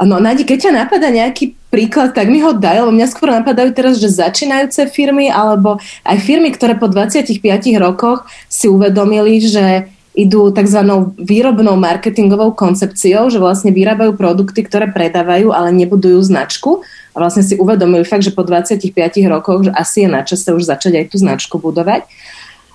[0.00, 3.70] No, Nadi, keď ťa napadá nejaký príklad, tak mi ho daj, lebo mňa skôr napadajú
[3.76, 7.38] teraz, že začínajúce firmy, alebo aj firmy, ktoré po 25
[7.78, 10.80] rokoch si uvedomili, že idú tzv.
[11.16, 16.84] výrobnou marketingovou koncepciou, že vlastne vyrábajú produkty, ktoré predávajú, ale nebudujú značku.
[17.12, 18.92] A vlastne si uvedomili fakt, že po 25
[19.28, 22.04] rokoch že asi je na čase už začať aj tú značku budovať.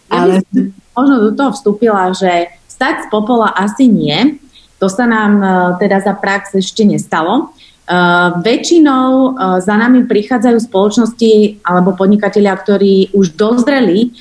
[0.10, 0.42] Ale...
[0.42, 0.62] Ja
[0.98, 4.42] možno do toho vstúpila, že stať z popola asi nie.
[4.82, 5.48] To sa nám e,
[5.82, 7.54] teda za prax ešte nestalo.
[7.88, 14.12] Uh, väčšinou uh, za nami prichádzajú spoločnosti alebo podnikatelia, ktorí už dozreli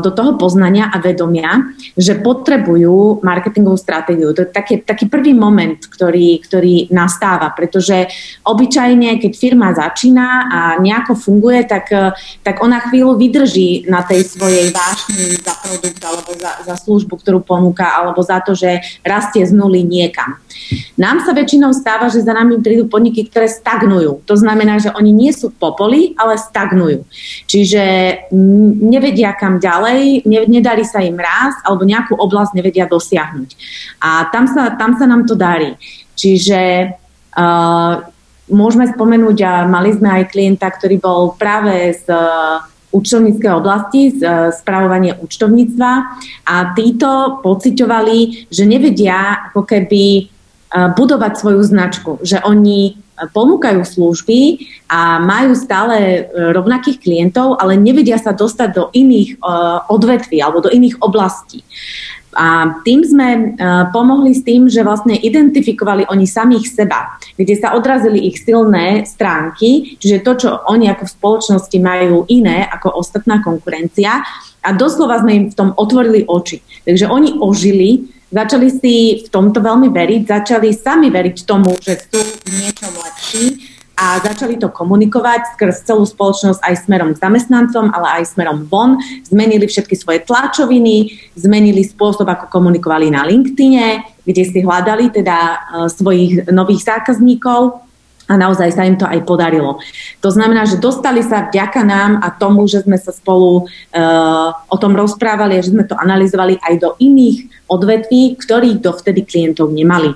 [0.00, 4.32] do toho poznania a vedomia, že potrebujú marketingovú stratégiu.
[4.32, 8.08] To je taký, taký prvý moment, ktorý, ktorý nastáva, pretože
[8.48, 14.24] obyčajne, keď firma začína a nejako funguje, tak, eh, tak ona chvíľu vydrží na tej
[14.24, 19.44] svojej vášni za produkt alebo za, za službu, ktorú ponúka, alebo za to, že rastie
[19.44, 20.40] z nuly niekam.
[20.96, 24.24] Nám sa väčšinou stáva, že za nami prídu podniky, ktoré stagnujú.
[24.24, 27.04] To znamená, že oni nie sú popoli, ale stagnujú.
[27.44, 27.82] Čiže
[28.80, 33.50] nevedia kam ďalej, ne, nedarí sa im raz, alebo nejakú oblasť nevedia dosiahnuť.
[34.00, 35.76] A tam sa, tam sa nám to darí.
[36.16, 36.92] Čiže
[37.36, 37.94] uh,
[38.50, 42.08] môžeme spomenúť, a mali sme aj klienta, ktorý bol práve z
[42.96, 44.16] účtovníckej oblasti,
[44.56, 45.92] spravovanie účtovníctva
[46.48, 50.32] a títo pociťovali, že nevedia ako keby
[50.76, 54.60] budovať svoju značku, že oni ponúkajú služby
[54.92, 56.20] a majú stále e,
[56.52, 59.48] rovnakých klientov, ale nevedia sa dostať do iných e,
[59.88, 61.64] odvetví alebo do iných oblastí.
[62.36, 63.40] A tým sme e,
[63.96, 69.96] pomohli s tým, že vlastne identifikovali oni samých seba, kde sa odrazili ich silné stránky,
[69.96, 74.20] čiže to, čo oni ako v spoločnosti majú iné ako ostatná konkurencia
[74.60, 76.60] a doslova sme im v tom otvorili oči.
[76.84, 82.18] Takže oni ožili, Začali si v tomto veľmi veriť, začali sami veriť tomu, že sú
[82.18, 88.20] v niečom lepší a začali to komunikovať skrz celú spoločnosť aj smerom k zamestnancom, ale
[88.20, 88.98] aj smerom von.
[89.24, 95.56] Zmenili všetky svoje tlačoviny, zmenili spôsob, ako komunikovali na LinkedIne, kde si hľadali teda uh,
[95.86, 97.85] svojich nových zákazníkov
[98.26, 99.78] a naozaj sa im to aj podarilo.
[100.18, 104.76] To znamená, že dostali sa vďaka nám a tomu, že sme sa spolu uh, o
[104.76, 110.10] tom rozprávali a že sme to analyzovali aj do iných odvetví, ktorých dovtedy klientov nemali.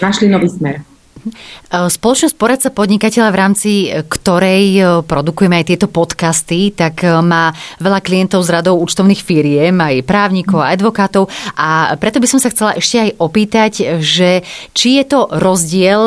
[0.00, 0.95] Našli nový smer.
[1.26, 7.50] Eh, spoločnosť Poradca podnikateľa, v rámci eh, ktorej eh, produkujeme aj tieto podcasty, tak má
[7.82, 12.52] veľa klientov z radou účtovných firiem, aj právnikov, aj advokátov a preto by som sa
[12.52, 14.44] chcela ešte aj opýtať, že
[14.76, 16.00] či je to rozdiel,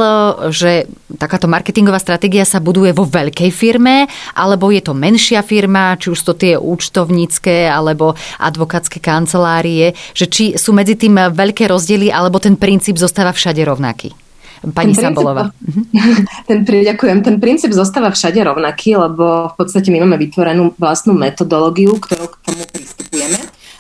[0.54, 0.86] že
[1.18, 4.06] takáto marketingová stratégia sa buduje vo veľkej firme,
[4.38, 10.44] alebo je to menšia firma, či už to tie účtovnícke alebo advokátske kancelárie, že či
[10.56, 14.29] sú medzi tým veľké rozdiely, alebo ten princíp zostáva všade rovnaký.
[14.60, 15.56] Pani ten Sabolová.
[16.50, 17.24] Ten, ďakujem.
[17.24, 22.36] Ten princíp zostáva všade rovnaký, lebo v podstate my máme vytvorenú vlastnú metodológiu, ktorou k
[22.44, 23.40] tomu pristupujeme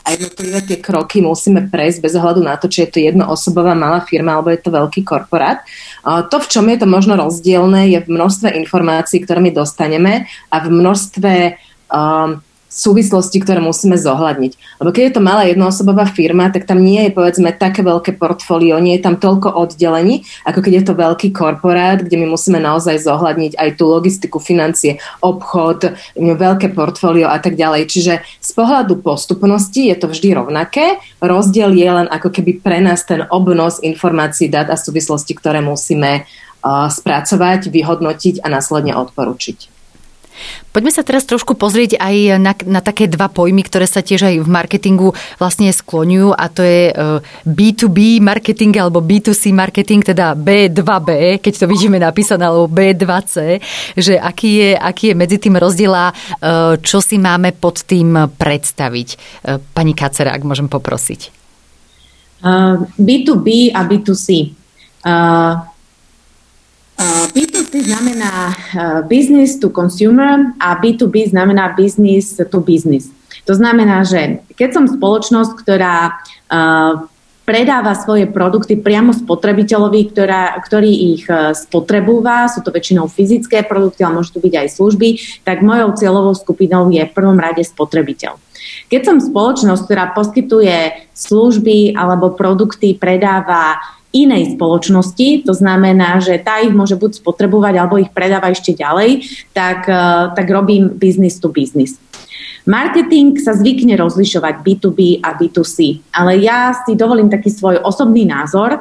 [0.09, 4.01] a jednotlivé tie kroky musíme prejsť bez ohľadu na to, či je to jednoosobová malá
[4.01, 5.61] firma alebo je to veľký korporát.
[6.01, 10.55] To, v čom je to možno rozdielne, je v množstve informácií, ktoré my dostaneme a
[10.65, 11.31] v množstve
[11.93, 14.79] um, súvislosti, ktoré musíme zohľadniť.
[14.79, 18.77] Lebo keď je to malá jednoosobová firma, tak tam nie je povedzme také veľké portfólio,
[18.77, 23.01] nie je tam toľko oddelení, ako keď je to veľký korporát, kde my musíme naozaj
[23.01, 27.89] zohľadniť aj tú logistiku, financie, obchod, veľké portfólio a tak ďalej.
[27.89, 31.01] Čiže z pohľadu postupnosti je to vždy rovnaké.
[31.17, 36.23] Rozdiel je len ako keby pre nás ten obnos informácií, dát a súvislosti, ktoré musíme
[36.23, 39.78] uh, spracovať, vyhodnotiť a následne odporučiť.
[40.69, 44.35] Poďme sa teraz trošku pozrieť aj na, na také dva pojmy, ktoré sa tiež aj
[44.45, 46.93] v marketingu vlastne skloňujú a to je
[47.43, 53.59] B2B e, marketing alebo B2C marketing, teda B2B, keď to vidíme napísané, alebo B2C,
[53.97, 56.15] že aký je, aký je medzi tým rozdiel a e,
[56.79, 59.07] čo si máme pod tým predstaviť.
[59.09, 59.17] E,
[59.73, 61.39] pani Kacera, ak môžem poprosiť.
[62.39, 64.55] Uh, B2B a B2C.
[65.03, 65.59] Uh,
[67.79, 68.51] B2C znamená
[69.07, 73.07] business to consumer a B2B znamená business to business.
[73.47, 76.19] To znamená, že keď som spoločnosť, ktorá
[77.47, 81.23] predáva svoje produkty priamo spotrebiteľovi, ktorá, ktorý ich
[81.55, 85.07] spotrebúva, sú to väčšinou fyzické produkty, ale môžu to byť aj služby,
[85.47, 88.35] tak mojou cieľovou skupinou je v prvom rade spotrebiteľ.
[88.91, 96.57] Keď som spoločnosť, ktorá poskytuje služby alebo produkty, predáva inej spoločnosti, to znamená, že tá
[96.61, 99.21] ich môže buď spotrebovať alebo ich predáva ešte ďalej,
[99.53, 102.01] tak, eh, tak robím business to business.
[102.69, 108.77] Marketing sa zvykne rozlišovať B2B a B2C, ale ja si dovolím taký svoj osobný názor.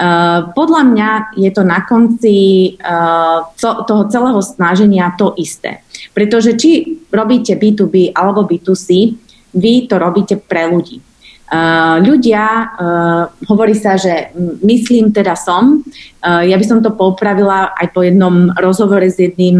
[0.00, 2.72] Uh, podľa mňa je to na konci
[3.60, 5.84] to, toho celého snaženia to isté.
[6.16, 9.12] Pretože či robíte B2B alebo B2C,
[9.52, 11.09] vy to robíte pre ľudí.
[12.00, 12.46] Ľudia,
[13.50, 14.30] hovorí sa, že
[14.62, 15.82] myslím teda som,
[16.22, 19.58] ja by som to popravila aj po jednom rozhovore s jedným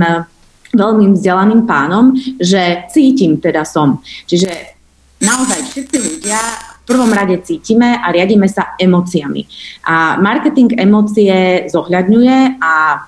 [0.70, 3.98] veľmi vzdelaným pánom, že cítim teda som.
[4.30, 4.78] Čiže
[5.18, 6.38] naozaj všetci ľudia
[6.78, 9.42] v prvom rade cítime a riadíme sa emóciami.
[9.90, 13.02] A marketing emócie zohľadňuje a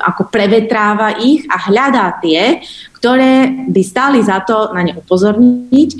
[0.00, 2.64] ako prevetráva ich a hľadá tie,
[2.96, 5.90] ktoré by stáli za to na ne upozorniť,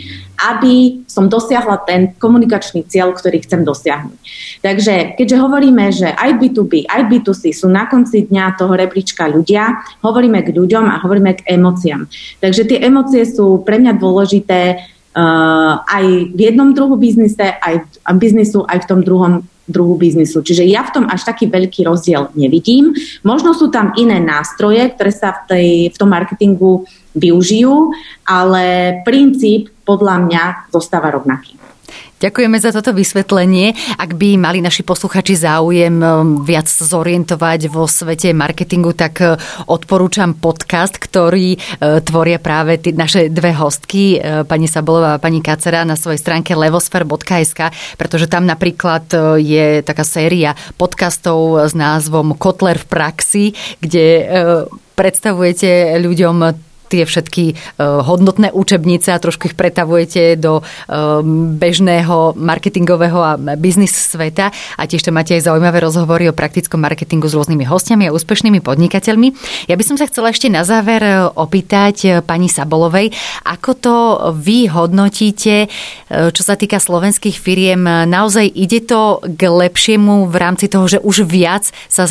[0.40, 4.18] aby som dosiahla ten komunikačný cieľ, ktorý chcem dosiahnuť.
[4.64, 9.84] Takže keďže hovoríme, že aj B2B, aj B2C sú na konci dňa toho rebríčka ľudia,
[10.00, 12.08] hovoríme k ľuďom a hovoríme k emóciám.
[12.40, 18.16] Takže tie emócie sú pre mňa dôležité uh, aj v jednom druhu biznise, aj v
[18.16, 20.42] biznisu, aj v tom druhom druhu biznisu.
[20.42, 22.92] Čiže ja v tom až taký veľký rozdiel nevidím.
[23.22, 27.92] Možno sú tam iné nástroje, ktoré sa v, tej, v tom marketingu využijú,
[28.26, 31.58] ale princíp podľa mňa zostáva rovnaký.
[32.22, 33.74] Ďakujeme za toto vysvetlenie.
[33.98, 39.34] Ak by mali naši posluchači záujem um, viac zorientovať vo svete marketingu, tak uh,
[39.66, 45.42] odporúčam podcast, ktorý uh, tvoria práve tí, naše dve hostky, uh, pani Sabolová a pani
[45.42, 49.10] Kacera na svojej stránke levosfer.sk, pretože tam napríklad
[49.42, 53.44] je taká séria podcastov s názvom Kotler v praxi,
[53.82, 54.06] kde
[54.94, 60.62] predstavujete ľuďom tie všetky e, hodnotné učebnice a trošku ich pretavujete do e,
[61.56, 67.32] bežného marketingového a biznis sveta a tiež tam máte aj zaujímavé rozhovory o praktickom marketingu
[67.32, 69.32] s rôznymi hostiami a úspešnými podnikateľmi.
[69.72, 73.16] Ja by som sa chcela ešte na záver e, opýtať pani Sabolovej,
[73.48, 73.96] ako to
[74.36, 75.70] vy hodnotíte,
[76.10, 77.86] čo sa týka slovenských firiem.
[77.86, 82.10] Naozaj ide to k lepšiemu v rámci toho, že už viac sa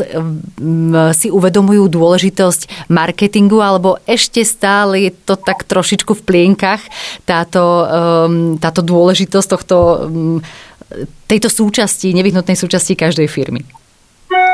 [1.12, 6.80] si uvedomujú dôležitosť marketingu alebo ešte stále stále je to tak trošičku v plienkach,
[7.28, 10.40] táto, um, táto dôležitosť tohto, um,
[11.28, 13.68] tejto súčasti, nevyhnutnej súčasti každej firmy.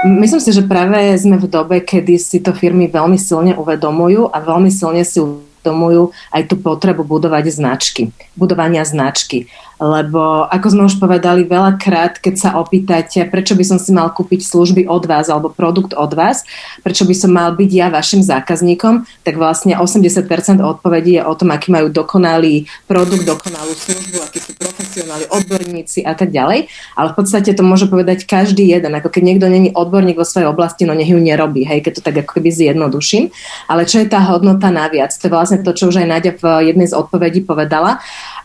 [0.05, 4.37] Myslím si, že práve sme v dobe, kedy si to firmy veľmi silne uvedomujú a
[4.41, 9.45] veľmi silne si uvedomujú aj tú potrebu budovať značky, budovania značky
[9.77, 14.41] lebo ako sme už povedali veľakrát, keď sa opýtate, prečo by som si mal kúpiť
[14.41, 16.41] služby od vás alebo produkt od vás,
[16.81, 20.25] prečo by som mal byť ja vašim zákazníkom, tak vlastne 80%
[20.61, 26.17] odpovedí je o tom, aký majú dokonalý produkt, dokonalú službu, akí sú profesionáli, odborníci a
[26.17, 26.69] tak ďalej.
[26.97, 28.97] Ale v podstate to môže povedať každý jeden.
[28.97, 32.05] Ako keď niekto není odborník vo svojej oblasti, no nech ju nerobí, hej, keď to
[32.05, 33.29] tak ako keby zjednoduším.
[33.69, 35.13] Ale čo je tá hodnota naviac?
[35.13, 38.01] To je vlastne to, čo už aj Nadia v jednej z odpovedí povedala.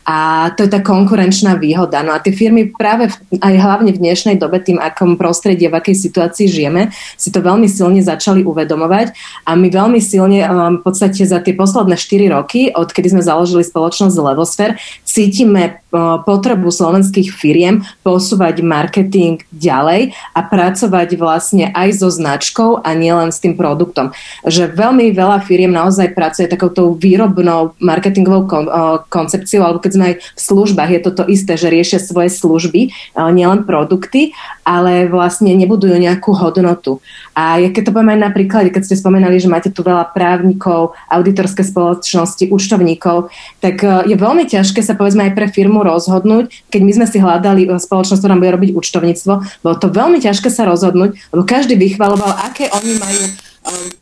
[0.06, 2.00] A to je tá konkurenčná výhoda.
[2.00, 5.78] No a tie firmy práve v, aj hlavne v dnešnej dobe, tým akom prostredí, v
[5.78, 9.14] akej situácii žijeme, si to veľmi silne začali uvedomovať
[9.46, 13.66] a my veľmi silne um, v podstate za tie posledné 4 roky, odkedy sme založili
[13.66, 15.81] spoločnosť Levosfer, cítime
[16.24, 23.44] potrebu slovenských firiem posúvať marketing ďalej a pracovať vlastne aj so značkou a nielen s
[23.44, 24.16] tým produktom.
[24.48, 28.66] Že veľmi veľa firiem naozaj pracuje takouto výrobnou marketingovou kon,
[29.12, 32.88] koncepciou, alebo keď sme aj v službách, je to to isté, že riešia svoje služby,
[33.36, 34.32] nielen produkty,
[34.64, 37.04] ale vlastne nebudujú nejakú hodnotu.
[37.36, 41.60] A keď to poviem aj napríklad, keď ste spomenali, že máte tu veľa právnikov, auditorské
[41.66, 43.28] spoločnosti, účtovníkov,
[43.60, 47.62] tak je veľmi ťažké sa povedzme aj pre firmu rozhodnúť, keď my sme si hľadali
[47.66, 52.34] e, spoločnosť, ktorá bude robiť účtovníctvo, bolo to veľmi ťažké sa rozhodnúť, lebo každý vychvaloval,
[52.50, 53.22] aké oni majú
[53.68, 54.01] um,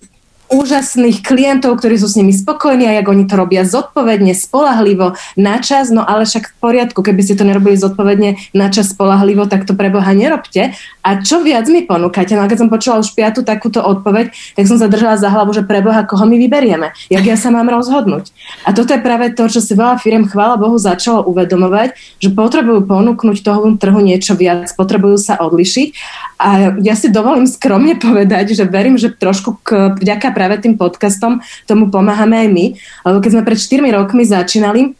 [0.50, 5.62] úžasných klientov, ktorí sú s nimi spokojní a jak oni to robia zodpovedne, spolahlivo, na
[5.62, 9.64] čas, no ale však v poriadku, keby ste to nerobili zodpovedne, na čas, spolahlivo, tak
[9.64, 10.74] to pre Boha nerobte.
[11.06, 12.34] A čo viac mi ponúkate?
[12.34, 15.54] No a keď som počula už piatu takúto odpoveď, tak som sa držala za hlavu,
[15.54, 18.34] že pre Boha, koho my vyberieme, jak ja sa mám rozhodnúť.
[18.66, 22.90] A toto je práve to, čo si veľa firiem, chvála Bohu, začalo uvedomovať, že potrebujú
[22.90, 25.88] ponúknuť toho trhu niečo viac, potrebujú sa odlišiť.
[26.40, 31.44] A ja si dovolím skromne povedať, že verím, že trošku k, vďaka práve tým podcastom
[31.68, 32.66] tomu pomáhame aj my.
[33.04, 34.96] Lebo keď sme pred 4 rokmi začínali,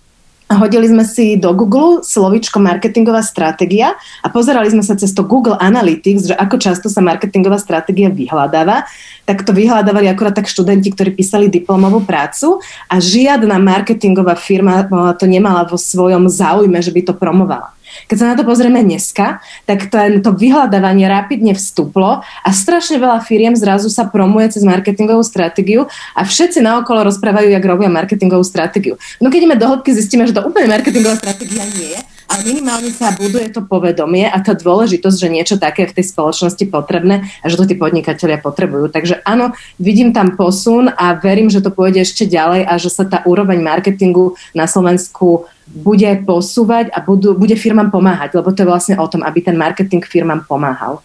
[0.51, 5.55] hodili sme si do Google slovičko marketingová stratégia a pozerali sme sa cez to Google
[5.57, 8.82] Analytics, že ako často sa marketingová stratégia vyhľadáva,
[9.24, 12.59] tak to vyhľadávali akurát tak študenti, ktorí písali diplomovú prácu
[12.91, 17.70] a žiadna marketingová firma to nemala vo svojom záujme, že by to promovala.
[18.09, 23.55] Keď sa na to pozrieme dneska, tak to vyhľadávanie rapidne vstuplo a strašne veľa firiem
[23.55, 25.86] zrazu sa promuje cez marketingovú stratégiu
[26.16, 28.99] a všetci naokolo rozprávajú, jak robia marketingovú stratégiu.
[29.18, 32.95] No keď ideme do hĺbky, zistíme, že to úplne marketingová stratégia nie je, ale minimálne
[32.95, 37.47] sa buduje to povedomie a tá dôležitosť, že niečo také v tej spoločnosti potrebné a
[37.51, 38.86] že to tí podnikatelia potrebujú.
[38.86, 39.51] Takže áno,
[39.82, 43.59] vidím tam posun a verím, že to pôjde ešte ďalej a že sa tá úroveň
[43.59, 49.07] marketingu na Slovensku bude posúvať a budú, bude firmám pomáhať, lebo to je vlastne o
[49.07, 50.99] tom, aby ten marketing firmám pomáhal.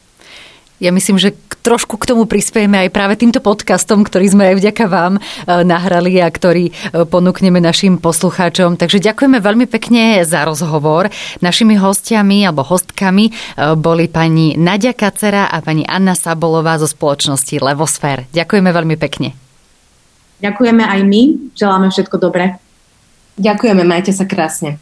[0.76, 1.32] Ja myslím, že
[1.64, 5.20] trošku k tomu prispiejeme aj práve týmto podcastom, ktorý sme aj vďaka vám e,
[5.64, 6.72] nahrali a ktorý e,
[7.08, 8.76] ponúkneme našim poslucháčom.
[8.76, 11.08] Takže ďakujeme veľmi pekne za rozhovor.
[11.40, 13.34] Našimi hostiami alebo hostkami e,
[13.80, 18.28] boli pani Nadia Kacera a pani Anna Sabolová zo spoločnosti Levosfér.
[18.36, 19.32] Ďakujeme veľmi pekne.
[20.44, 21.22] Ďakujeme aj my.
[21.56, 22.60] Želáme všetko dobré.
[23.36, 24.80] Ďakujeme, majte sa krásne.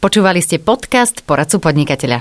[0.00, 2.16] Počúvali ste podcast Poradcu podnikateľa.